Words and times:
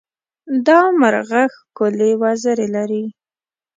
دا 0.67 0.79
مرغه 0.99 1.43
ښکلې 1.55 2.11
وزرې 2.21 2.67
لري. 2.75 3.05